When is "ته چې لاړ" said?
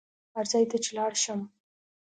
0.71-1.13